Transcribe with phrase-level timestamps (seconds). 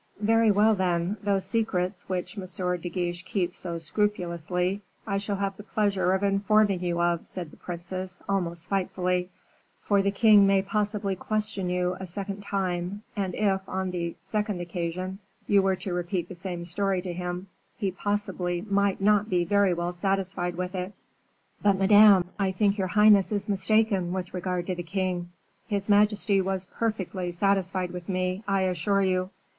[0.23, 2.45] "Very well, then; those secrets which M.
[2.81, 7.51] de Guiche keeps so scrupulously, I shall have the pleasure of informing you of," said
[7.51, 9.29] the princess, almost spitefully;
[9.83, 14.59] "for the king may possibly question you a second time, and if, on the second
[14.59, 17.45] occasion, you were to repeat the same story to him,
[17.77, 20.93] he possibly might not be very well satisfied with it."
[21.61, 25.29] "But, Madame, I think your highness is mistaken with regard to the king.
[25.67, 29.29] His majesty was perfectly satisfied with me, I assure you."